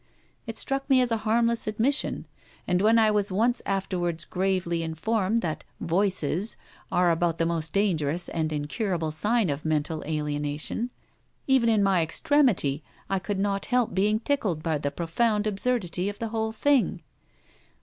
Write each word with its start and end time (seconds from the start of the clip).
It 0.47 0.57
struck 0.57 0.89
me 0.89 0.99
as 0.99 1.11
a 1.11 1.17
harmless 1.29 1.67
admission; 1.67 2.25
and 2.67 2.81
when 2.81 2.97
I 2.97 3.11
was 3.11 3.31
once 3.31 3.61
afterwards 3.67 4.25
gravely 4.25 4.81
informed 4.81 5.43
that 5.43 5.63
'voices' 5.79 6.57
are 6.91 7.11
about 7.11 7.37
the 7.37 7.45
most 7.45 7.71
dangerous 7.71 8.27
and 8.27 8.51
incurable 8.51 9.11
sign 9.11 9.51
of 9.51 9.63
mental 9.63 10.03
alienation, 10.05 10.89
even 11.45 11.69
in 11.69 11.83
my 11.83 12.01
extremity 12.01 12.83
I 13.11 13.19
could 13.19 13.37
not 13.37 13.67
help 13.67 13.93
being 13.93 14.19
tickled 14.19 14.63
by 14.63 14.79
the 14.79 14.89
profound 14.89 15.45
absurdity 15.45 16.09
of 16.09 16.17
the 16.17 16.29
whole 16.29 16.51
thing. 16.51 17.03